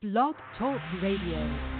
[0.00, 1.77] Blog Talk Radio.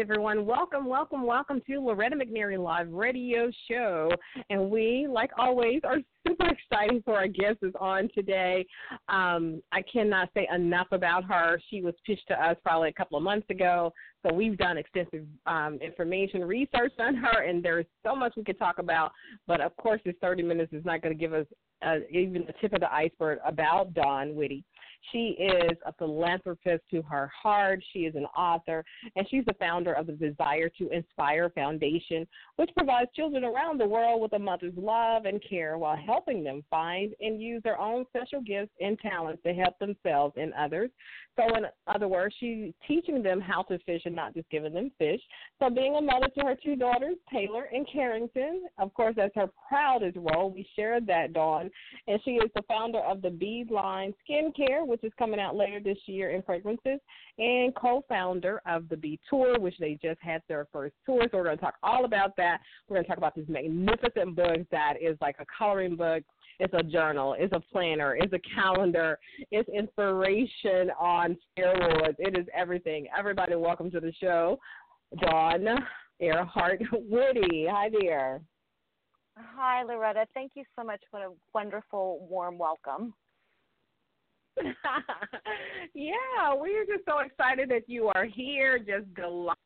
[0.00, 0.46] Everyone.
[0.46, 4.10] Welcome, welcome, welcome to Loretta McNary Live Radio Show.
[4.48, 8.64] And we, like always, are super excited for our guest is on today.
[9.10, 11.60] Um, I cannot say enough about her.
[11.68, 13.92] She was pitched to us probably a couple of months ago.
[14.26, 18.58] So we've done extensive um, information research on her, and there's so much we could
[18.58, 19.12] talk about.
[19.46, 21.46] But of course, this 30 minutes is not going to give us
[21.84, 24.64] uh, even the tip of the iceberg about Dawn Witte.
[25.12, 27.82] She is a philanthropist to her heart.
[27.92, 28.84] She is an author,
[29.16, 33.86] and she's the founder of the Desire to Inspire Foundation, which provides children around the
[33.86, 38.04] world with a mother's love and care while helping them find and use their own
[38.08, 40.90] special gifts and talents to help themselves and others.
[41.36, 44.90] So, in other words, she's teaching them how to fish and not just giving them
[44.98, 45.20] fish.
[45.58, 49.48] So, being a mother to her two daughters, Taylor and Carrington, of course, that's her
[49.68, 50.50] proudest role.
[50.50, 51.70] We shared that, Dawn.
[52.06, 55.80] And she is the founder of the Be Line Skincare, which is coming out later
[55.80, 57.00] this year in fragrances,
[57.38, 61.22] and co founder of the Be Tour, which they just had their first tour.
[61.30, 62.60] So, we're going to talk all about that.
[62.88, 66.22] We're going to talk about this magnificent book that is like a coloring book
[66.60, 67.34] it's a journal.
[67.38, 68.16] It's a planner.
[68.16, 69.18] It's a calendar.
[69.50, 72.16] It's inspiration on steroids.
[72.18, 73.06] It is everything.
[73.18, 74.58] Everybody, welcome to the show.
[75.22, 75.66] Dawn
[76.20, 77.66] Airhart Witte.
[77.70, 78.42] Hi, there.
[79.38, 80.26] Hi, Loretta.
[80.34, 83.14] Thank you so much for a wonderful, warm welcome.
[85.94, 88.78] yeah, we're just so excited that you are here.
[88.78, 89.56] Just delighted,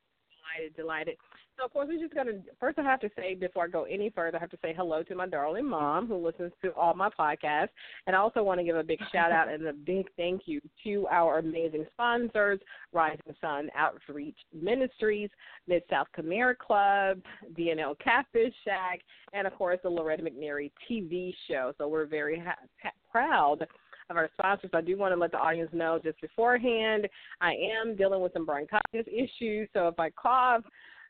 [0.55, 1.17] delighted, delighted.
[1.57, 4.11] So of course we're just gonna first I have to say before I go any
[4.11, 7.09] further, I have to say hello to my darling mom who listens to all my
[7.11, 7.69] podcasts.
[8.07, 10.61] And I also want to give a big shout out and a big thank you
[10.83, 12.59] to our amazing sponsors,
[12.93, 15.31] Rising Sun Outreach Ministries,
[15.69, 17.21] Mid South Camaro Club,
[17.57, 19.01] DNL Catfish Shack,
[19.33, 21.73] and of course the Loretta McNary TV show.
[21.79, 23.65] So we're very ha- proud
[24.11, 24.71] of our sponsors.
[24.75, 27.09] I do want to let the audience know just beforehand,
[27.41, 29.69] I am dealing with some bronchitis issues.
[29.73, 30.65] So if I cough,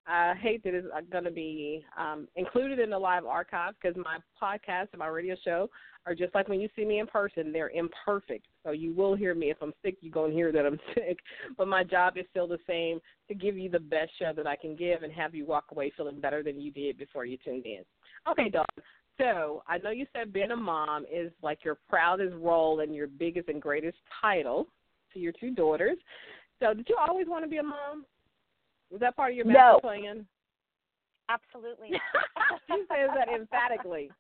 [0.07, 4.19] I hate that it's going to be um, included in the live archives because my
[4.41, 5.71] podcast and my radio show
[6.07, 8.47] are just like when you see me in person, they're imperfect.
[8.65, 9.51] So you will hear me.
[9.51, 11.19] If I'm sick, you're going to hear that I'm sick.
[11.57, 14.57] But my job is still the same to give you the best show that I
[14.57, 17.65] can give and have you walk away feeling better than you did before you tuned
[17.65, 17.83] in.
[18.31, 18.65] Okay, Dawn.
[19.19, 23.07] So I know you said being a mom is like your proudest role and your
[23.07, 24.67] biggest and greatest title
[25.13, 25.99] to your two daughters.
[26.61, 28.05] So did you always want to be a mom?
[28.91, 29.81] Was that part of your master no.
[29.81, 30.27] plan?
[31.29, 31.91] Absolutely
[32.67, 34.11] she says that emphatically.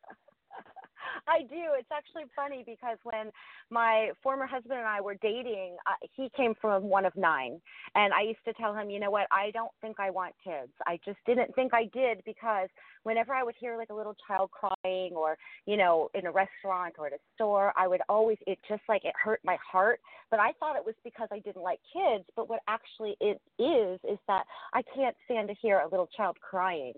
[1.27, 1.73] I do.
[1.79, 3.31] It's actually funny because when
[3.71, 7.61] my former husband and I were dating, uh, he came from one of nine.
[7.95, 10.73] And I used to tell him, you know what, I don't think I want kids.
[10.87, 12.69] I just didn't think I did because
[13.05, 15.37] whenever I would hear like a little child crying or,
[15.67, 19.05] you know, in a restaurant or at a store, I would always, it just like
[19.05, 20.01] it hurt my heart.
[20.31, 22.25] But I thought it was because I didn't like kids.
[22.37, 26.37] But what actually it is, is that I can't stand to hear a little child
[26.41, 26.95] crying.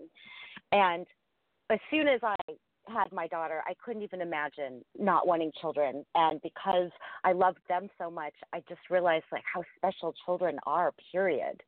[0.71, 1.05] And
[1.69, 2.35] as soon as I
[2.87, 6.05] had my daughter, I couldn't even imagine not wanting children.
[6.15, 6.91] And because
[7.23, 10.93] I loved them so much, I just realized like how special children are.
[11.11, 11.61] Period.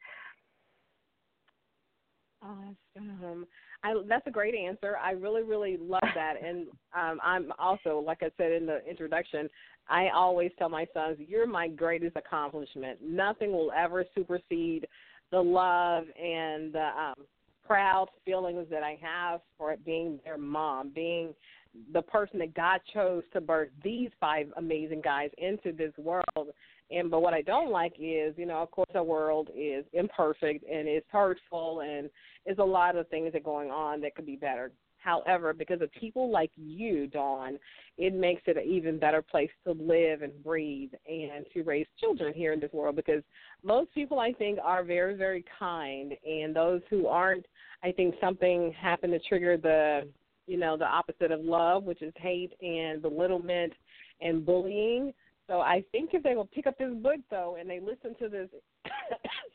[2.41, 3.45] Awesome.
[3.83, 4.97] I, that's a great answer.
[4.97, 6.35] I really, really love that.
[6.43, 6.67] And
[6.97, 9.49] um, I'm also, like I said in the introduction,
[9.87, 12.99] I always tell my sons, "You're my greatest accomplishment.
[13.01, 14.87] Nothing will ever supersede
[15.31, 17.25] the love and the um,
[17.69, 21.35] proud feelings that I have for it being their mom, being
[21.93, 26.49] the person that God chose to birth these five amazing guys into this world.
[26.89, 30.65] And but what I don't like is, you know, of course our world is imperfect
[30.67, 32.09] and it's hurtful and
[32.43, 34.71] there's a lot of things that are going on that could be better.
[34.99, 37.57] However, because of people like you, Dawn,
[37.97, 42.33] it makes it an even better place to live and breathe and to raise children
[42.33, 43.23] here in this world because
[43.63, 46.13] most people, I think, are very, very kind.
[46.27, 47.45] And those who aren't,
[47.83, 50.09] I think something happened to trigger the,
[50.47, 53.73] you know, the opposite of love, which is hate and belittlement
[54.21, 55.13] and bullying.
[55.47, 58.29] So I think if they will pick up this book though and they listen to
[58.29, 58.49] this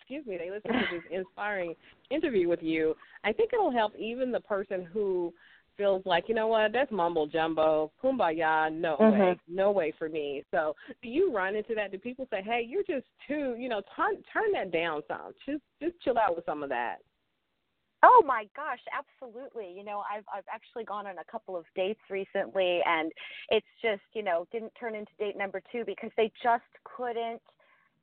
[0.04, 1.74] excuse me, they listen to this inspiring
[2.10, 5.32] interview with you, I think it'll help even the person who
[5.78, 9.18] feels like, you know what, that's mumble jumbo, kumbaya, no mm-hmm.
[9.18, 10.44] way, no way for me.
[10.50, 11.90] So, do you run into that?
[11.90, 15.32] Do people say, "Hey, you're just too, you know, turn turn that down some.
[15.46, 16.98] Just just chill out with some of that."
[18.02, 19.72] Oh my gosh, absolutely.
[19.74, 23.10] You know, I've I've actually gone on a couple of dates recently and
[23.48, 27.40] it's just, you know, didn't turn into date number 2 because they just couldn't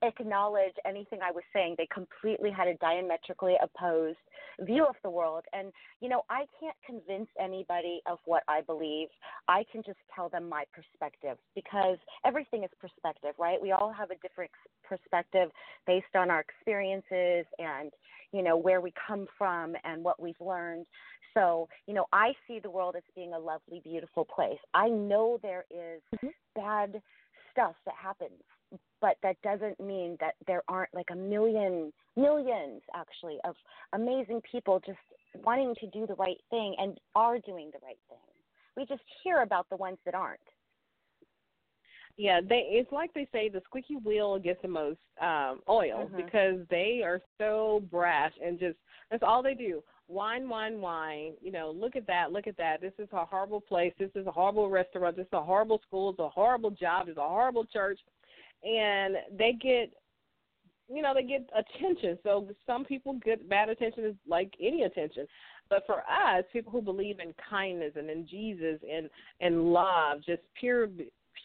[0.02, 1.76] acknowledge anything I was saying.
[1.78, 4.18] They completely had a diametrically opposed
[4.60, 5.44] view of the world.
[5.52, 9.08] And, you know, I can't convince anybody of what I believe.
[9.48, 13.60] I can just tell them my perspective because everything is perspective, right?
[13.60, 14.50] We all have a different
[14.86, 15.50] perspective
[15.86, 17.92] based on our experiences and,
[18.32, 20.86] you know, where we come from and what we've learned.
[21.34, 24.58] So, you know, I see the world as being a lovely, beautiful place.
[24.74, 26.28] I know there is mm-hmm.
[26.54, 27.00] bad
[27.52, 28.42] stuff that happens
[29.00, 33.54] but that doesn't mean that there aren't like a million millions actually of
[33.94, 34.98] amazing people just
[35.44, 38.18] wanting to do the right thing and are doing the right thing
[38.76, 40.40] we just hear about the ones that aren't
[42.16, 46.16] yeah they it's like they say the squeaky wheel gets the most um oil mm-hmm.
[46.16, 48.76] because they are so brash and just
[49.10, 49.82] that's all they do
[50.12, 51.32] whine, whine, whine.
[51.40, 52.80] You know, look at that, look at that.
[52.80, 53.92] This is a horrible place.
[53.98, 55.16] This is a horrible restaurant.
[55.16, 56.10] This is a horrible school.
[56.10, 57.08] It's a horrible job.
[57.08, 57.98] It's a horrible church
[58.64, 59.92] and they get
[60.88, 62.18] you know they get attention.
[62.22, 65.26] So some people get bad attention is like any attention.
[65.68, 69.08] But for us people who believe in kindness and in jesus and
[69.40, 70.88] and love just pure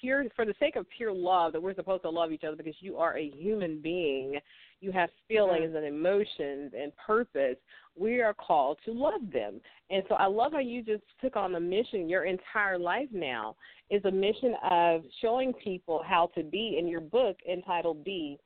[0.02, 2.76] pure for the sake of pure love that we're supposed to love each other because
[2.80, 4.38] you are a human being
[4.82, 5.78] you have feelings mm-hmm.
[5.78, 7.58] and emotions and purpose
[8.00, 9.60] we are called to love them.
[9.90, 13.56] And so i love how you just took on a mission your entire life now
[13.90, 18.38] is a mission of showing people how to be in your book entitled be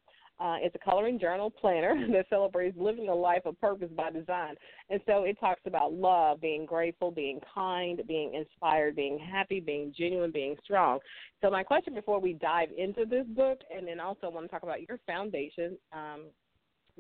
[0.41, 4.55] uh, it's a coloring journal planner that celebrates living a life of purpose by design.
[4.89, 9.93] And so it talks about love, being grateful, being kind, being inspired, being happy, being
[9.95, 10.99] genuine, being strong.
[11.41, 14.63] So, my question before we dive into this book, and then also want to talk
[14.63, 16.25] about your foundation, um,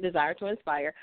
[0.01, 0.93] Desire to Inspire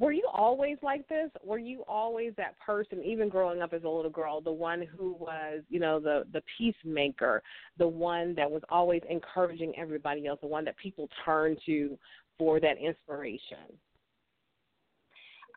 [0.00, 1.30] were you always like this?
[1.44, 5.12] Were you always that person, even growing up as a little girl, the one who
[5.12, 7.42] was, you know, the the peacemaker,
[7.76, 11.98] the one that was always encouraging everybody else, the one that people turned to
[12.38, 13.58] for that inspiration?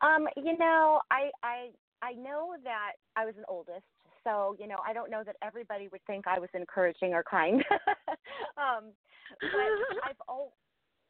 [0.02, 1.70] Um, you know, I I
[2.02, 3.86] I know that I was an oldest,
[4.26, 7.64] so you know, I don't know that everybody would think I was encouraging or kind.
[8.58, 8.92] um,
[9.40, 9.50] but
[10.04, 10.52] I've always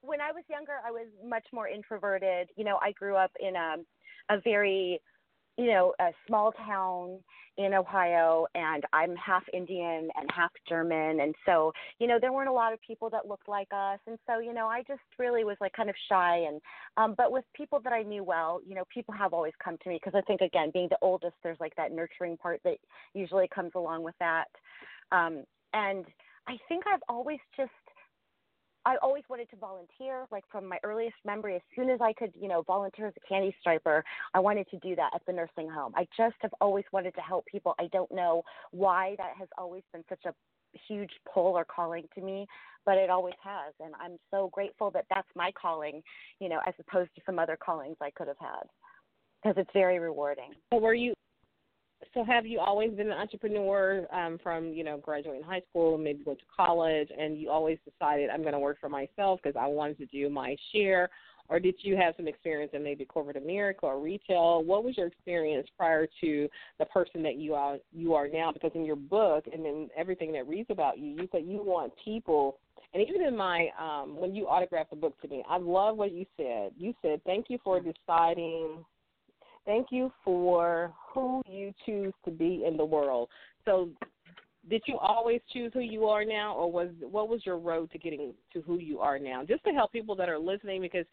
[0.04, 2.50] when I was younger, I was much more introverted.
[2.56, 3.78] You know, I grew up in a
[4.30, 5.00] a very
[5.58, 7.20] you know, a small town
[7.58, 12.50] in Ohio, and I'm half Indian and half German, and so you know there weren't
[12.50, 15.44] a lot of people that looked like us, and so you know I just really
[15.44, 16.60] was like kind of shy, and
[16.98, 19.90] um, but with people that I knew well, you know, people have always come to
[19.90, 22.78] me because I think again being the oldest, there's like that nurturing part that
[23.14, 24.48] usually comes along with that,
[25.12, 26.06] um, and
[26.48, 27.72] I think I've always just
[28.86, 31.56] I always wanted to volunteer, like from my earliest memory.
[31.56, 34.80] As soon as I could, you know, volunteer as a candy striper, I wanted to
[34.80, 35.94] do that at the nursing home.
[35.96, 37.76] I just have always wanted to help people.
[37.80, 40.34] I don't know why that has always been such a
[40.88, 42.46] huge pull or calling to me,
[42.86, 43.74] but it always has.
[43.80, 46.02] And I'm so grateful that that's my calling,
[46.40, 48.64] you know, as opposed to some other callings I could have had
[49.42, 50.52] because it's very rewarding.
[50.74, 51.14] So were you
[52.14, 56.24] so have you always been an entrepreneur um, from you know graduating high school, maybe
[56.26, 59.68] went to college, and you always decided I'm going to work for myself because I
[59.68, 61.10] wanted to do my share,
[61.50, 64.64] or did you have some experience in maybe corporate America or retail?
[64.64, 68.52] What was your experience prior to the person that you are you are now?
[68.52, 71.94] Because in your book and in everything that reads about you, you said you want
[72.04, 72.58] people.
[72.94, 76.12] And even in my um, when you autographed the book to me, I love what
[76.12, 76.72] you said.
[76.78, 78.86] You said, "Thank you for deciding
[79.66, 83.30] Thank you for who you choose to be in the world.
[83.66, 83.90] So,
[84.70, 87.98] did you always choose who you are now, or was what was your road to
[87.98, 89.44] getting to who you are now?
[89.44, 91.06] Just to help people that are listening, because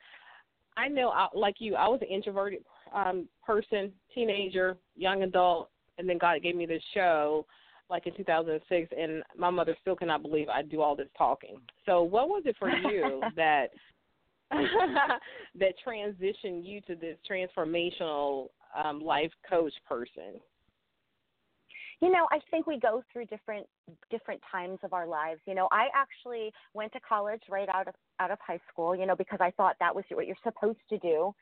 [0.76, 2.64] I know, I, like you, I was an introverted
[2.94, 7.44] um, person, teenager, young adult, and then God gave me this show
[7.90, 11.56] like in 2006 and my mother still cannot believe I do all this talking.
[11.84, 13.70] So what was it for you that
[15.58, 18.48] that transitioned you to this transformational
[18.82, 20.40] um, life coach person?
[22.00, 23.66] You know, I think we go through different
[24.10, 25.40] different times of our lives.
[25.46, 28.96] You know, I actually went to college right out of out of high school.
[28.96, 31.34] You know, because I thought that was what you're supposed to do.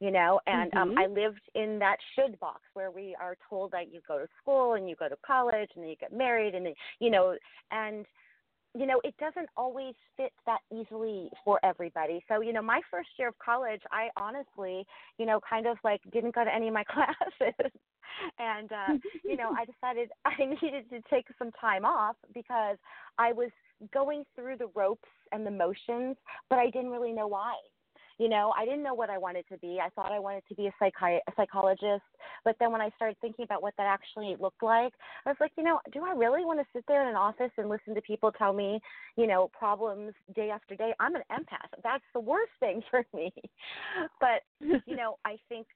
[0.00, 0.90] You know, and mm-hmm.
[0.90, 4.26] um, I lived in that should box where we are told that you go to
[4.40, 7.36] school and you go to college and then you get married and then you know
[7.70, 8.06] and
[8.76, 12.24] you know, it doesn't always fit that easily for everybody.
[12.28, 14.84] So, you know, my first year of college, I honestly,
[15.18, 17.72] you know, kind of like didn't go to any of my classes.
[18.38, 22.76] and, uh, you know, I decided I needed to take some time off because
[23.18, 23.50] I was
[23.92, 26.16] going through the ropes and the motions,
[26.50, 27.54] but I didn't really know why.
[28.18, 29.78] You know, I didn't know what I wanted to be.
[29.82, 32.04] I thought I wanted to be a, psychi- a psychologist,
[32.44, 34.92] but then when I started thinking about what that actually looked like,
[35.26, 37.50] I was like, you know, do I really want to sit there in an office
[37.58, 38.80] and listen to people tell me,
[39.16, 40.92] you know, problems day after day?
[41.00, 41.80] I'm an empath.
[41.82, 43.32] That's the worst thing for me.
[44.20, 45.66] But, you know, I think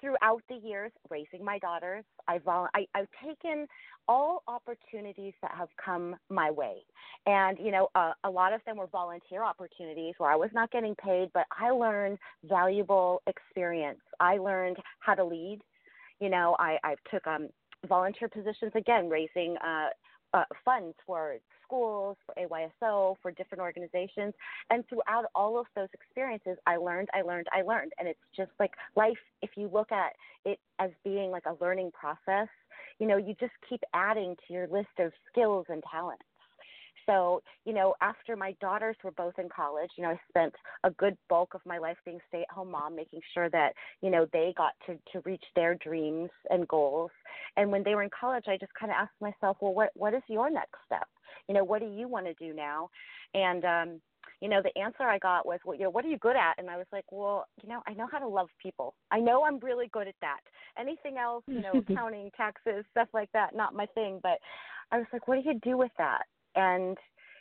[0.00, 3.66] throughout the years raising my daughters, I vol- I, I've taken
[4.08, 6.76] all opportunities that have come my way,
[7.26, 10.70] and you know, uh, a lot of them were volunteer opportunities where I was not
[10.70, 14.00] getting paid, but I learned valuable experience.
[14.20, 15.60] I learned how to lead.
[16.20, 17.48] You know, I I took um
[17.86, 19.88] volunteer positions again, raising uh,
[20.34, 24.34] uh, funds for schools, for AYSO, for different organizations.
[24.70, 27.92] And throughout all of those experiences, I learned, I learned, I learned.
[27.98, 30.12] And it's just like life, if you look at
[30.44, 32.48] it as being like a learning process,
[32.98, 36.24] you know, you just keep adding to your list of skills and talents.
[37.06, 40.90] So, you know, after my daughters were both in college, you know, I spent a
[40.90, 43.72] good bulk of my life being stay at home mom, making sure that,
[44.02, 47.12] you know, they got to, to reach their dreams and goals.
[47.56, 50.14] And when they were in college, I just kind of asked myself, well, what, what
[50.14, 51.06] is your next step?
[51.48, 52.90] You know, what do you want to do now?
[53.34, 54.00] And, um,
[54.40, 56.54] you know, the answer I got was, well, you know, what are you good at?
[56.58, 58.94] And I was like, well, you know, I know how to love people.
[59.10, 60.40] I know I'm really good at that.
[60.78, 64.20] Anything else, you know, accounting, taxes, stuff like that, not my thing.
[64.22, 64.38] But
[64.92, 66.22] I was like, what do you do with that?
[66.56, 66.96] And,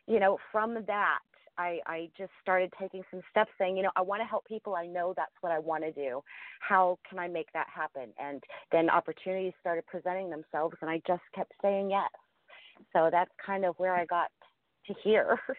[0.07, 1.19] you know, from that,
[1.57, 4.75] I, I just started taking some steps saying, you know, I want to help people.
[4.75, 6.21] I know that's what I want to do.
[6.59, 8.09] How can I make that happen?
[8.19, 12.09] And then opportunities started presenting themselves, and I just kept saying yes.
[12.93, 14.31] So that's kind of where I got
[14.87, 15.39] to here.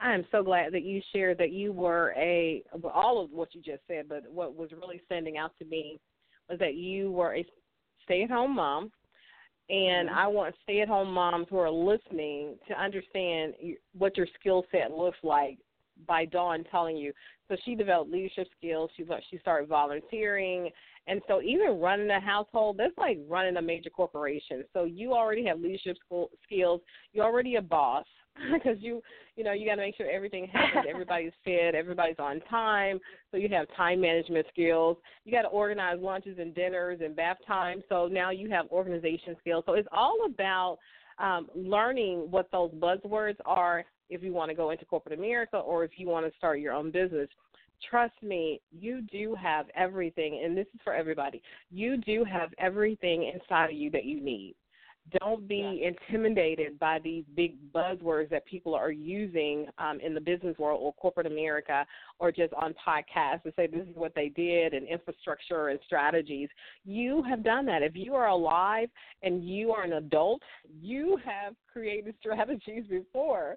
[0.00, 3.62] I am so glad that you shared that you were a all of what you
[3.62, 6.00] just said, but what was really standing out to me
[6.50, 7.46] was that you were a
[8.02, 8.90] stay-at-home mom
[9.70, 10.18] and mm-hmm.
[10.18, 13.54] I want stay at home moms who are listening to understand
[13.96, 15.58] what your skill set looks like
[16.06, 17.12] by Dawn telling you.
[17.48, 18.90] So she developed leadership skills.
[18.96, 20.70] She she started volunteering,
[21.06, 24.64] and so even running a household, that's like running a major corporation.
[24.72, 25.96] So you already have leadership
[26.44, 26.80] skills.
[27.12, 28.06] You're already a boss
[28.52, 29.02] because you
[29.36, 32.98] you know you got to make sure everything happens everybody's fed everybody's on time
[33.30, 37.36] so you have time management skills you got to organize lunches and dinners and bath
[37.46, 40.78] time so now you have organization skills so it's all about
[41.18, 45.84] um, learning what those buzzwords are if you want to go into corporate america or
[45.84, 47.28] if you want to start your own business
[47.90, 51.42] trust me, you do have everything, and this is for everybody.
[51.70, 54.54] You do have everything inside of you that you need.
[55.20, 55.88] Don't be yeah.
[55.88, 60.92] intimidated by these big buzzwords that people are using um, in the business world or
[60.94, 61.84] corporate America
[62.18, 66.48] or just on podcasts to say this is what they did and infrastructure and strategies.
[66.84, 67.82] You have done that.
[67.82, 68.88] If you are alive
[69.22, 70.40] and you are an adult,
[70.80, 73.56] you have created strategies before.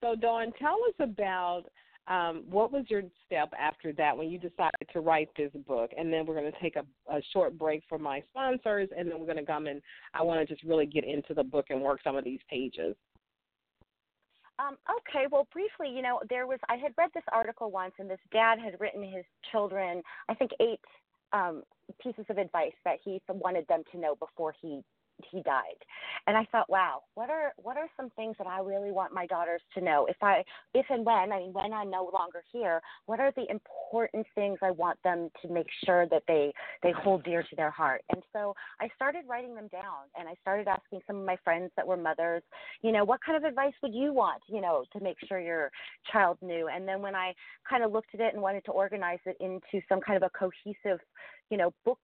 [0.00, 1.64] So, Dawn, tell us about
[2.08, 5.90] um, what was your step after that when you decided to write this book?
[5.96, 9.18] And then we're going to take a, a short break for my sponsors, and then
[9.18, 9.82] we're going to come and
[10.14, 12.96] I want to just really get into the book and work some of these pages.
[14.58, 18.10] Um, okay, well, briefly, you know, there was I had read this article once, and
[18.10, 20.80] this dad had written his children, I think, eight
[21.32, 21.62] um,
[22.02, 24.82] pieces of advice that he wanted them to know before he
[25.30, 25.78] he died.
[26.26, 29.26] And i thought wow what are what are some things that i really want my
[29.26, 30.06] daughters to know?
[30.08, 30.44] If i
[30.74, 34.58] if and when i mean when i'm no longer here what are the important things
[34.62, 38.02] i want them to make sure that they they hold dear to their heart?
[38.12, 41.70] And so i started writing them down and i started asking some of my friends
[41.76, 42.42] that were mothers
[42.82, 45.70] you know what kind of advice would you want you know to make sure your
[46.12, 46.68] child knew?
[46.68, 47.34] And then when i
[47.68, 50.30] kind of looked at it and wanted to organize it into some kind of a
[50.38, 51.00] cohesive
[51.50, 51.98] you know book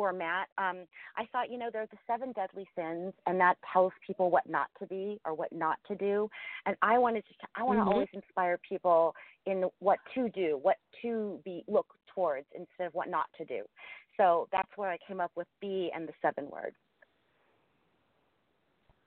[0.00, 3.92] format, um, I thought, you know, there are the seven deadly sins, and that tells
[4.06, 6.26] people what not to be or what not to do.
[6.64, 7.90] And I wanted to, I want to mm-hmm.
[7.90, 9.14] always inspire people
[9.44, 13.60] in what to do, what to be look towards instead of what not to do.
[14.16, 16.76] So that's where I came up with B and the seven words.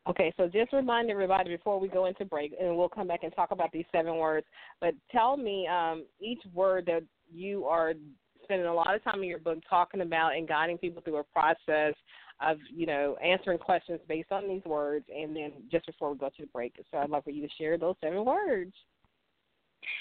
[0.08, 3.34] Okay, so just remind everybody before we go into break, and we'll come back and
[3.34, 4.46] talk about these seven words.
[4.80, 7.02] But tell me um, each word that
[7.34, 7.94] you are
[8.44, 11.24] spending a lot of time in your book talking about and guiding people through a
[11.24, 11.94] process
[12.42, 16.30] of you know answering questions based on these words, and then just before we go
[16.30, 16.74] to the break.
[16.92, 18.74] So I'd love for you to share those seven words.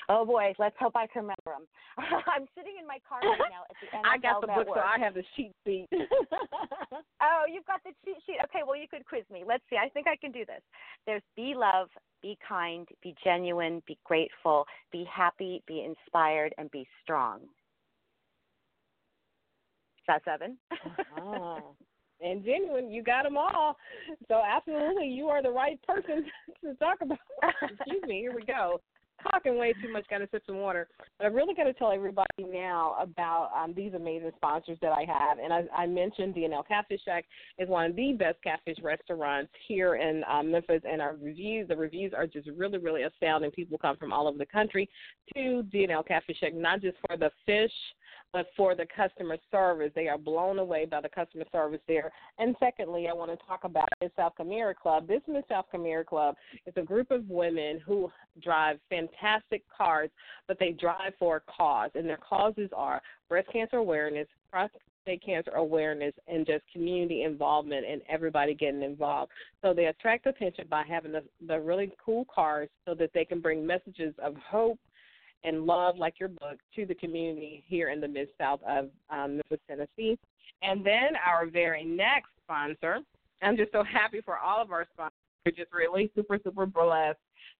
[0.09, 1.67] Oh boy, let's hope I can remember them.
[1.99, 4.67] I'm sitting in my car right now at the NFL I got the Network.
[4.67, 5.89] book, so I have the cheat sheet.
[5.93, 8.39] oh, you've got the cheat sheet.
[8.45, 9.43] Okay, well you could quiz me.
[9.47, 9.77] Let's see.
[9.77, 10.63] I think I can do this.
[11.07, 11.89] There's be love,
[12.23, 17.41] be kind, be genuine, be grateful, be happy, be inspired, and be strong.
[20.13, 20.59] That seven?
[20.71, 21.61] uh-huh.
[22.21, 23.77] And genuine, you got them all.
[24.29, 26.25] So absolutely, you are the right person
[26.65, 27.19] to talk about.
[27.63, 28.19] Excuse me.
[28.19, 28.79] Here we go
[29.23, 30.05] talking way too much.
[30.09, 30.89] Got to sip some water.
[31.19, 35.05] But I really got to tell everybody now about um, these amazing sponsors that I
[35.05, 35.39] have.
[35.39, 37.25] And I, I mentioned DNL Catfish Shack
[37.59, 41.77] is one of the best catfish restaurants here in um, Memphis, and our reviews, the
[41.77, 43.51] reviews are just really, really astounding.
[43.51, 44.89] People come from all over the country
[45.35, 47.73] to DNL Catfish Shack, not just for the fish
[48.33, 49.93] but for the customer service.
[49.95, 52.11] They are blown away by the customer service there.
[52.39, 55.07] And secondly, I want to talk about Miss South Camaro Club.
[55.07, 56.37] This Miss South Camaro Club
[56.67, 58.11] is a group of women who
[58.43, 60.11] drive fantastic cars,
[60.49, 65.53] but they drive for a cause, and their causes are breast cancer awareness, prostate cancer
[65.53, 69.33] awareness, and just community involvement and everybody getting involved.
[69.61, 73.41] So they attract attention by having the, the really cool cars so that they can
[73.41, 74.79] bring messages of hope
[75.45, 79.37] and love, like your book, to the community here in the Mid South of um,
[79.37, 80.19] Memphis, Tennessee.
[80.63, 82.99] And then our very next sponsor,
[83.43, 85.17] I'm just so happy for all of our sponsors.
[85.45, 87.19] We're just really super, super blessed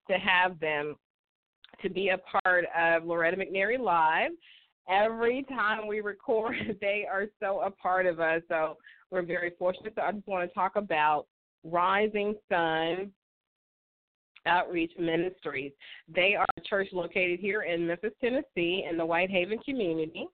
[0.09, 0.95] to have them
[1.81, 4.31] to be a part of Loretta McNary Live.
[4.89, 8.41] Every time we record, they are so a part of us.
[8.47, 8.77] So
[9.11, 9.93] we're very fortunate.
[9.95, 11.27] So I just want to talk about
[11.63, 13.11] Rising Sun
[14.45, 15.71] Outreach Ministries.
[16.13, 20.27] They are a church located here in Memphis, Tennessee, in the Whitehaven community.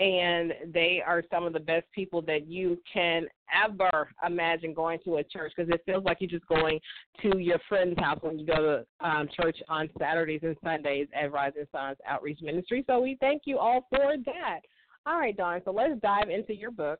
[0.00, 5.16] And they are some of the best people that you can ever imagine going to
[5.16, 6.80] a church because it feels like you're just going
[7.20, 11.30] to your friend's house when you go to um, church on Saturdays and Sundays at
[11.30, 12.84] Rising Suns Outreach Ministry.
[12.86, 14.60] So we thank you all for that.
[15.06, 15.60] All right, Dawn.
[15.64, 16.98] So let's dive into your book.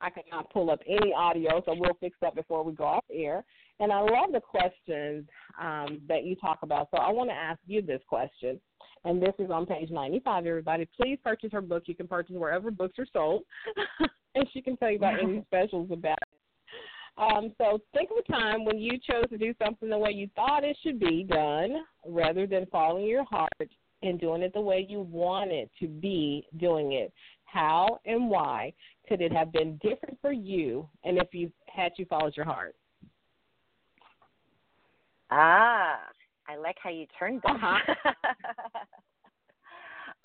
[0.00, 3.44] I cannot pull up any audio, so we'll fix that before we go off air.
[3.78, 5.26] And I love the questions
[5.60, 6.88] um, that you talk about.
[6.90, 8.60] So I want to ask you this question.
[9.04, 10.88] And this is on page 95, everybody.
[10.98, 11.84] Please purchase her book.
[11.86, 13.42] You can purchase wherever books are sold.
[14.34, 16.36] and she can tell you about any specials about it.
[17.18, 20.28] Um, so think of a time when you chose to do something the way you
[20.36, 23.70] thought it should be done rather than following your heart
[24.02, 27.12] and doing it the way you wanted to be doing it.
[27.44, 28.72] How and why
[29.08, 32.74] could it have been different for you and if you had you followed your heart?
[35.30, 35.98] Ah,
[36.48, 37.56] I like how you turned that.
[37.56, 38.12] Uh-huh.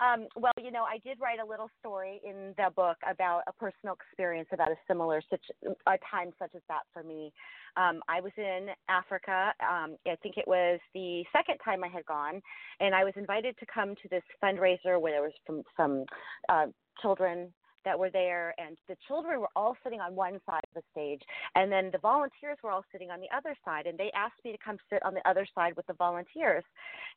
[0.00, 3.52] um, well, you know, I did write a little story in the book about a
[3.52, 7.32] personal experience about a similar such a time such as that for me.
[7.76, 9.52] Um, I was in Africa.
[9.60, 12.40] Um, I think it was the second time I had gone,
[12.80, 16.04] and I was invited to come to this fundraiser where there was some some
[16.48, 16.66] uh,
[17.00, 17.52] children
[17.84, 21.22] that were there, and the children were all sitting on one side the stage,
[21.54, 24.52] and then the volunteers were all sitting on the other side, and they asked me
[24.52, 26.64] to come sit on the other side with the volunteers,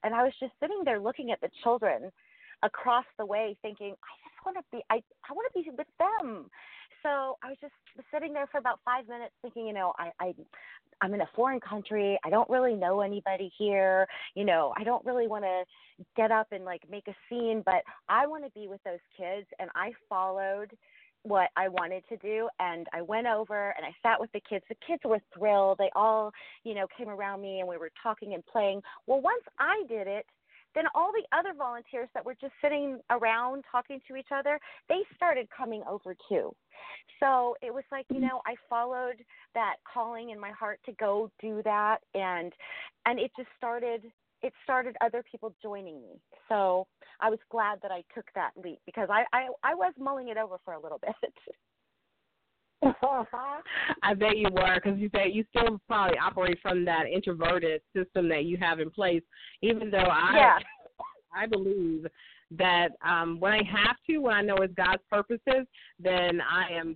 [0.04, 2.12] and I was just sitting there looking at the children
[2.64, 4.96] across the way, thinking, I just want to be, I,
[5.30, 6.50] I want to be with them.
[7.04, 7.74] So I was just
[8.12, 10.34] sitting there for about five minutes, thinking, you know, I, I,
[11.02, 12.18] I'm in a foreign country.
[12.26, 14.08] I don't really know anybody here.
[14.34, 15.64] You know, I don't really want to
[16.16, 19.46] get up and like make a scene, but I want to be with those kids.
[19.60, 20.72] And I followed
[21.26, 22.48] what I wanted to do.
[22.60, 24.64] And I went over and I sat with the kids.
[24.70, 25.78] The kids were thrilled.
[25.80, 26.32] They all,
[26.64, 28.82] you know, came around me and we were talking and playing.
[29.08, 30.26] Well, once I did it,
[30.76, 34.60] then all the other volunteers that were just sitting around talking to each other,
[34.90, 36.54] they started coming over too.
[37.20, 38.28] So it was like, you mm-hmm.
[38.28, 42.52] know, I followed that calling in my heart to go do that and
[43.06, 44.04] and it just started
[44.46, 46.22] it started other people joining me.
[46.50, 46.86] So
[47.20, 50.38] I was glad that I took that leap because I I, I was mulling it
[50.38, 51.14] over for a little bit.
[54.04, 58.30] I bet you were because you say you still probably operate from that introverted system
[58.30, 59.24] that you have in place.
[59.64, 60.58] Even though I, yeah.
[61.36, 62.06] I believe
[62.52, 65.66] that um when I have to, when I know it's God's purposes,
[66.00, 66.96] then I am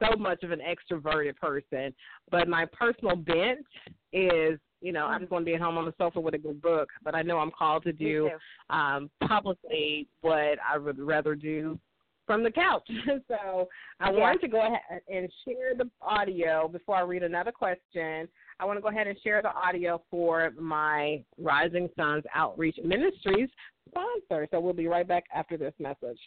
[0.00, 1.92] so much of an extroverted person.
[2.30, 3.66] But my personal bent
[4.12, 6.60] is, you know, I'm going to be at home on the sofa with a good
[6.60, 6.88] book.
[7.02, 8.30] But I know I'm called to do
[8.70, 11.78] um publicly what I would rather do
[12.26, 12.88] from the couch.
[13.28, 13.68] so
[14.00, 14.18] I yeah.
[14.18, 18.28] wanted to go ahead and share the audio before I read another question.
[18.58, 23.48] I want to go ahead and share the audio for my Rising Suns Outreach Ministries
[23.88, 24.48] sponsor.
[24.50, 26.18] So we'll be right back after this message.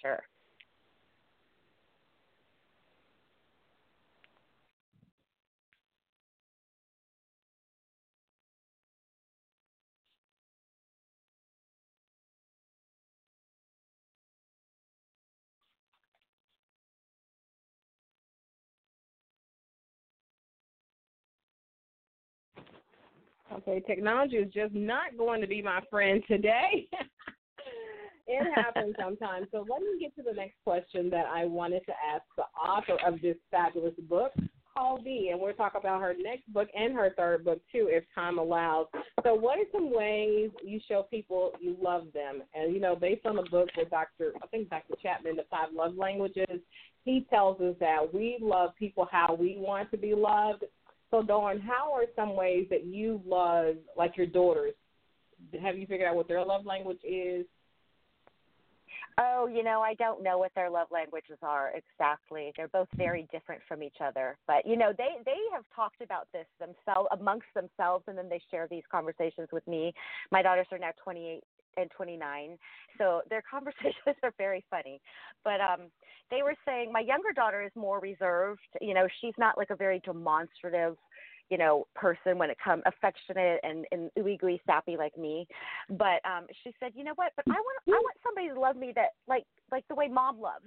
[0.00, 0.22] Sure.
[23.54, 26.88] Okay, technology is just not going to be my friend today.
[28.26, 29.48] it happens sometimes.
[29.50, 32.96] So let me get to the next question that I wanted to ask the author
[33.06, 34.32] of this fabulous book,
[34.74, 38.04] Call B, and we'll talk about her next book and her third book too, if
[38.14, 38.86] time allows.
[39.22, 42.42] So, what are some ways you show people you love them?
[42.54, 44.32] And you know, based on the book with Dr.
[44.42, 44.94] I think Dr.
[45.02, 46.60] Chapman, The Five Love Languages,
[47.04, 50.64] he tells us that we love people how we want to be loved.
[51.12, 54.72] So, Dawn, how are some ways that you love, like your daughters?
[55.62, 57.44] Have you figured out what their love language is?
[59.20, 62.50] Oh, you know, I don't know what their love languages are exactly.
[62.56, 64.38] They're both very different from each other.
[64.46, 68.40] But you know, they they have talked about this themselves amongst themselves, and then they
[68.50, 69.92] share these conversations with me.
[70.30, 71.42] My daughters are now 28
[71.76, 72.58] and 29,
[72.98, 75.00] so their conversations are very funny.
[75.44, 75.90] But um,
[76.30, 78.60] they were saying my younger daughter is more reserved.
[78.80, 80.96] You know, she's not like a very demonstrative
[81.52, 85.46] you know, person when it comes affectionate and, and ooey gooey sappy like me.
[85.90, 87.32] But um she said, you know what?
[87.36, 90.40] But I want I want somebody to love me that like like the way mom
[90.40, 90.64] loves.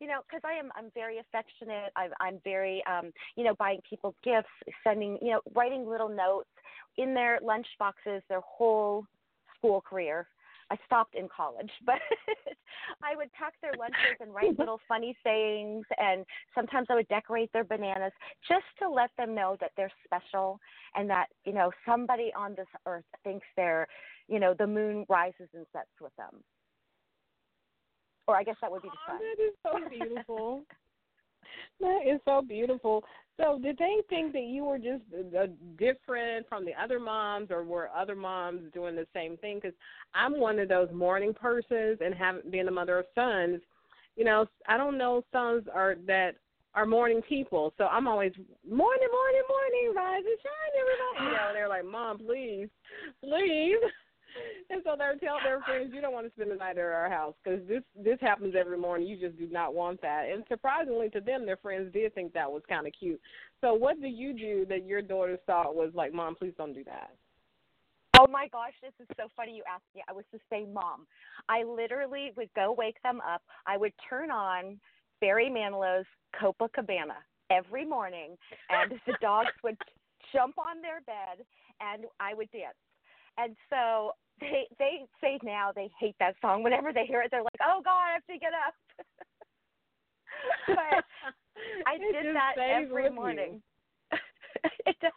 [0.00, 1.92] You know, because I am I'm very affectionate.
[1.96, 4.48] I'm I'm very um you know buying people gifts,
[4.82, 6.48] sending you know writing little notes
[6.96, 9.04] in their lunch boxes their whole
[9.58, 10.28] school career
[10.70, 12.00] I stopped in college, but
[13.02, 17.52] I would pack their lunches and write little funny sayings, and sometimes I would decorate
[17.52, 18.12] their bananas
[18.46, 20.60] just to let them know that they're special
[20.94, 23.86] and that you know somebody on this earth thinks they're,
[24.28, 26.42] you know, the moon rises and sets with them.
[28.26, 29.20] Or I guess that would be the oh, sun.
[29.20, 30.62] Oh, that is so beautiful.
[31.80, 33.04] that is so beautiful.
[33.40, 35.46] So, did they think that you were just uh,
[35.78, 39.60] different from the other moms, or were other moms doing the same thing?
[39.62, 39.76] Because
[40.14, 43.60] I'm one of those morning persons, and having been a mother of sons,
[44.16, 46.32] you know, I don't know sons are that
[46.74, 47.72] are morning people.
[47.78, 51.30] So I'm always morning, morning, morning, rise and shine, everybody.
[51.30, 52.68] You know, they're like, Mom, please,
[53.22, 53.78] please.
[54.70, 57.10] and so they're telling their friends, you don't want to spend the night at our
[57.10, 59.06] house because this this happens every morning.
[59.06, 60.26] You just do not want that.
[60.32, 63.20] And surprisingly to them, their friends did think that was kind of cute.
[63.60, 66.84] So what do you do that your daughters thought was like, Mom, please don't do
[66.84, 67.10] that?
[68.18, 70.02] Oh my gosh, this is so funny you asked me.
[70.08, 71.06] I was the same mom.
[71.48, 73.42] I literally would go wake them up.
[73.64, 74.80] I would turn on
[75.20, 78.36] Barry Manilow's Copacabana every morning,
[78.70, 79.76] and the dogs would
[80.32, 81.44] jump on their bed,
[81.80, 82.74] and I would dance.
[83.36, 86.62] And so they they say now they hate that song.
[86.62, 88.74] Whenever they hear it, they're like, "Oh God, I have to get up."
[90.66, 91.04] but
[91.86, 93.62] I it did that every morning.
[94.86, 95.12] it does.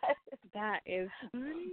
[0.54, 1.72] That is funny.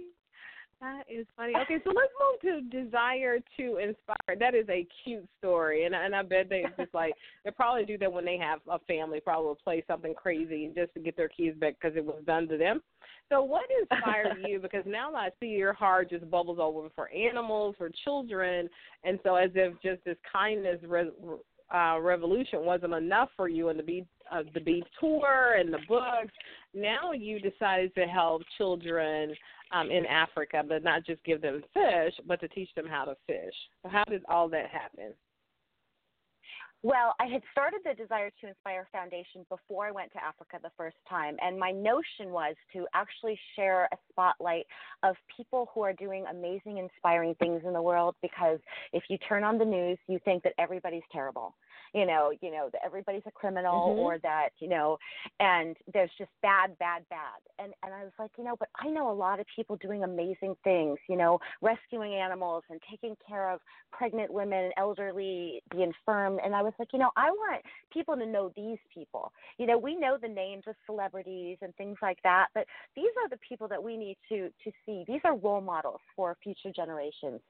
[0.81, 1.53] That is funny.
[1.61, 4.37] Okay, so let's move to desire to inspire.
[4.39, 7.13] That is a cute story, and and I bet they just like
[7.43, 9.19] they probably do that when they have a family.
[9.19, 12.57] Probably play something crazy just to get their kids back because it was done to
[12.57, 12.81] them.
[13.27, 14.59] So, what inspired you?
[14.59, 18.69] Because now I see your heart just bubbles over for animals, for children,
[19.03, 21.11] and so as if just this kindness re-
[21.73, 25.79] uh, revolution wasn't enough for you, and the beat uh, the beef tour and the
[25.87, 26.33] books.
[26.73, 29.33] Now you decided to help children
[29.71, 33.15] um, in Africa, but not just give them fish, but to teach them how to
[33.27, 33.53] fish.
[33.83, 35.13] So how did all that happen?
[36.81, 40.71] Well, I had started the Desire to Inspire Foundation before I went to Africa the
[40.77, 44.65] first time, and my notion was to actually share a spotlight
[45.03, 48.15] of people who are doing amazing, inspiring things in the world.
[48.21, 48.59] Because
[48.93, 51.53] if you turn on the news, you think that everybody's terrible
[51.93, 53.99] you know, you know, that everybody's a criminal mm-hmm.
[53.99, 54.97] or that, you know,
[55.39, 57.39] and there's just bad, bad, bad.
[57.57, 60.03] And and I was like, you know, but I know a lot of people doing
[60.03, 63.59] amazing things, you know, rescuing animals and taking care of
[63.91, 66.39] pregnant women, elderly, the infirm.
[66.43, 69.31] And I was like, you know, I want people to know these people.
[69.57, 73.29] You know, we know the names of celebrities and things like that, but these are
[73.29, 75.03] the people that we need to to see.
[75.07, 77.41] These are role models for future generations.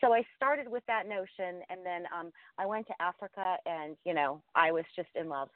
[0.00, 3.96] So I started with that notion, and then um, I went to Africa and and
[4.04, 5.48] you know i was just in love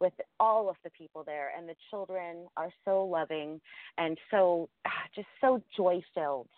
[0.00, 3.60] with all of the people there and the children are so loving
[3.98, 6.48] and so ah, just so joy filled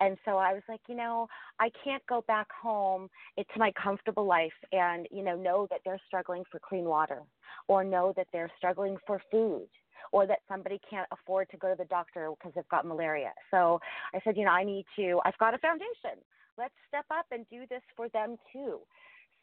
[0.00, 1.26] and so i was like you know
[1.60, 3.08] i can't go back home.
[3.36, 7.22] It's my comfortable life and you know know that they're struggling for clean water
[7.68, 9.68] or know that they're struggling for food
[10.12, 13.32] or that somebody can't afford to go to the doctor because they've got malaria.
[13.50, 13.80] So
[14.14, 16.20] i said you know i need to i've got a foundation.
[16.56, 18.78] Let's step up and do this for them too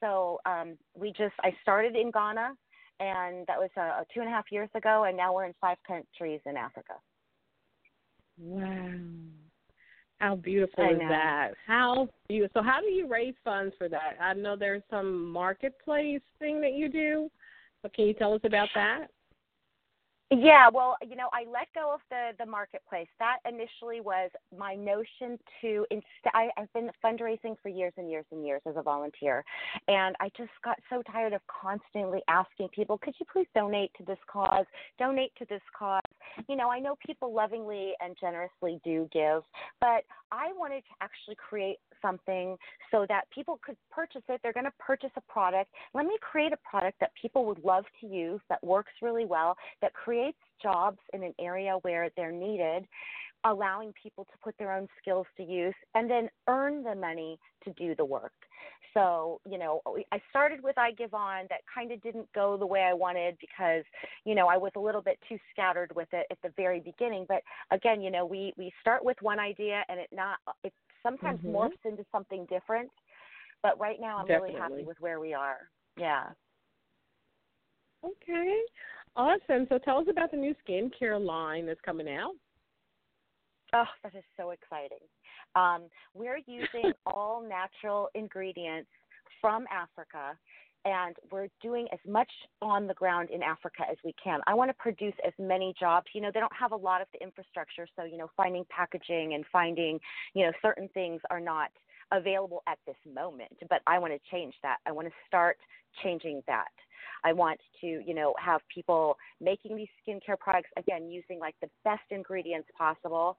[0.02, 2.54] so um, we just I started in Ghana,
[3.00, 5.78] and that was uh, two and a half years ago, and now we're in five
[5.88, 6.94] countries in Africa.
[8.38, 8.90] Wow.
[10.20, 11.52] How beautiful is that?
[11.66, 12.62] How beautiful.
[12.62, 14.18] So how do you raise funds for that?
[14.22, 17.30] I know there's some marketplace thing that you do.
[17.82, 19.08] but can you tell us about that?
[20.34, 23.10] Yeah, well, you know, I let go of the the marketplace.
[23.20, 28.24] That initially was my notion to inst- I, I've been fundraising for years and years
[28.32, 29.44] and years as a volunteer,
[29.90, 34.06] and I just got so tired of constantly asking people, "Could you please donate to
[34.06, 34.66] this cause?
[34.98, 36.02] Donate to this cause?"
[36.48, 39.44] You know, I know people lovingly and generously do give,
[39.82, 42.58] but I wanted to actually create something
[42.92, 44.40] so that people could purchase it.
[44.44, 45.72] They're going to purchase a product.
[45.94, 49.56] Let me create a product that people would love to use, that works really well,
[49.82, 52.88] that creates jobs in an area where they're needed,
[53.44, 57.74] allowing people to put their own skills to use and then earn the money to
[57.74, 58.34] do the work.
[58.94, 62.58] So, you know, oh, I started with I Give On that kind of didn't go
[62.58, 63.84] the way I wanted because,
[64.26, 67.26] you know, I was a little bit too scattered with it at the very beginning.
[67.28, 71.40] But again, you know, we we start with one idea and it not it sometimes
[71.40, 71.56] mm-hmm.
[71.56, 72.90] morphs into something different.
[73.64, 74.50] But right now, I'm Definitely.
[74.50, 75.70] really happy with where we are.
[75.98, 76.30] Yeah.
[78.04, 78.60] Okay.
[79.16, 79.68] Awesome.
[79.70, 82.34] So tell us about the new skincare line that's coming out.
[83.74, 85.06] Oh, that is so exciting.
[85.56, 85.84] Um,
[86.14, 88.90] we're using all natural ingredients
[89.40, 90.38] from Africa
[90.86, 94.40] and we're doing as much on the ground in Africa as we can.
[94.48, 96.08] I want to produce as many jobs.
[96.14, 99.34] You know, they don't have a lot of the infrastructure, so you know, finding packaging
[99.34, 100.00] and finding,
[100.34, 101.70] you know, certain things are not
[102.12, 103.52] available at this moment.
[103.70, 104.78] But I want to change that.
[104.88, 105.58] I want to start
[106.04, 106.72] changing that.
[107.24, 111.70] I want to, you know, have people making these skincare products again using like the
[111.84, 113.38] best ingredients possible,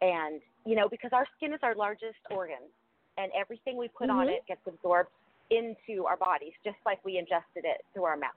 [0.00, 2.62] and you know, because our skin is our largest organ,
[3.18, 4.18] and everything we put mm-hmm.
[4.18, 5.10] on it gets absorbed
[5.50, 8.30] into our bodies, just like we ingested it through our mouth.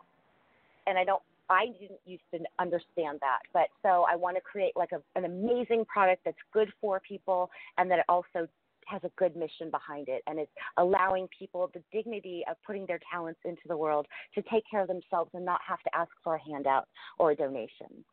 [0.86, 4.74] And I don't, I didn't used to understand that, but so I want to create
[4.76, 8.48] like a, an amazing product that's good for people, and that it also
[8.86, 13.00] has a good mission behind it, and it's allowing people the dignity of putting their
[13.12, 16.36] talents into the world to take care of themselves and not have to ask for
[16.36, 16.88] a handout
[17.20, 18.04] or a donation.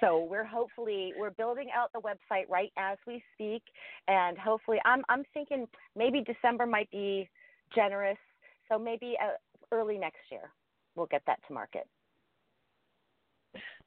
[0.00, 3.62] So we're hopefully we're building out the website right as we speak,
[4.08, 7.28] and hopefully I'm I'm thinking maybe December might be
[7.74, 8.18] generous,
[8.68, 9.36] so maybe uh,
[9.72, 10.50] early next year
[10.94, 11.86] we'll get that to market.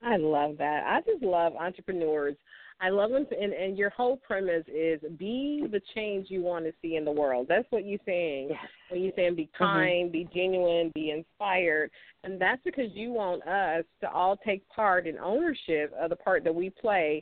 [0.01, 0.83] I love that.
[0.85, 2.35] I just love entrepreneurs
[2.81, 6.71] I love them, and and your whole premise is be the change you want to
[6.81, 7.47] see in the world.
[7.49, 8.59] That's what you're saying yes.
[8.89, 9.63] when you're saying be mm-hmm.
[9.63, 10.11] kind, mm-hmm.
[10.11, 11.91] be genuine, be inspired,
[12.23, 16.45] and that's because you want us to all take part in ownership of the part
[16.45, 17.21] that we play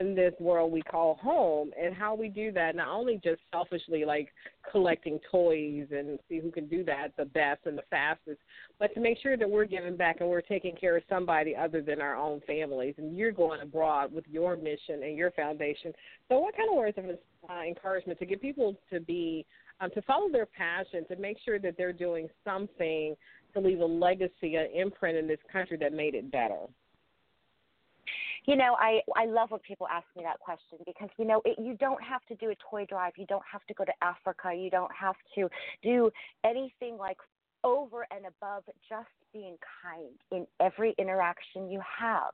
[0.00, 4.04] in this world we call home and how we do that not only just selfishly
[4.04, 4.28] like
[4.70, 8.38] collecting toys and see who can do that the best and the fastest
[8.78, 11.80] but to make sure that we're giving back and we're taking care of somebody other
[11.80, 15.92] than our own families and you're going abroad with your mission and your foundation.
[16.28, 17.04] So what kind of words of
[17.48, 19.46] uh, encouragement to get people to be
[19.80, 23.14] um, to follow their passion to make sure that they're doing something
[23.54, 26.66] to leave a legacy an imprint in this country that made it better
[28.48, 31.58] you know, I I love when people ask me that question because you know it,
[31.62, 34.54] you don't have to do a toy drive, you don't have to go to Africa,
[34.54, 35.50] you don't have to
[35.82, 36.10] do
[36.44, 37.18] anything like
[37.62, 42.32] over and above just being kind in every interaction you have.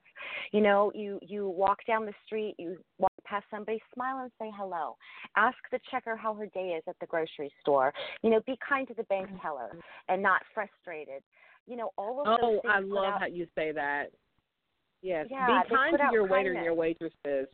[0.53, 4.53] You know, you you walk down the street, you walk past somebody, smile and say
[4.57, 4.97] hello.
[5.37, 7.93] Ask the checker how her day is at the grocery store.
[8.23, 9.73] You know, be kind to the bank teller
[10.09, 11.25] and not frustrated.
[11.67, 12.63] You know, all of those things.
[12.67, 14.11] Oh, I love out, how you say that.
[15.05, 15.27] Yes.
[15.31, 17.47] Yeah, Be kind to your waiter and your waitresses.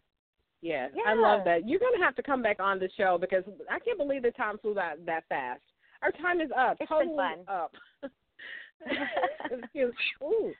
[0.62, 0.90] Yes.
[0.94, 1.02] Yeah.
[1.08, 1.68] I love that.
[1.68, 4.56] You're gonna have to come back on the show because I can't believe the time
[4.58, 5.60] flew that that fast.
[6.02, 6.76] Our time is up.
[6.78, 7.48] It's totally been fun.
[7.48, 7.72] up.
[10.22, 10.52] Ooh.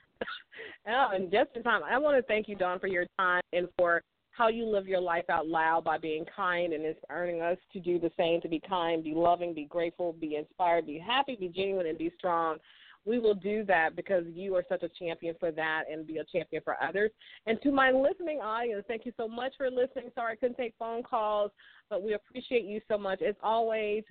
[0.89, 3.69] Oh, and just in time, I want to thank you, Dawn, for your time and
[3.79, 7.81] for how you live your life out loud by being kind and inspiring us to
[7.81, 11.49] do the same, to be kind, be loving, be grateful, be inspired, be happy, be
[11.49, 12.57] genuine, and be strong
[13.05, 16.25] we will do that because you are such a champion for that and be a
[16.25, 17.11] champion for others.
[17.47, 20.11] And to my listening audience, thank you so much for listening.
[20.15, 21.51] Sorry I couldn't take phone calls,
[21.89, 23.23] but we appreciate you so much.
[23.23, 24.05] As always,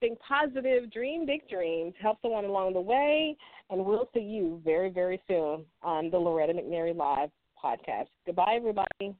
[0.00, 3.36] think positive, dream big dreams, help someone along the way,
[3.70, 7.30] and we'll see you very, very soon on the Loretta McNary Live
[7.62, 8.08] podcast.
[8.26, 9.16] Goodbye, everybody.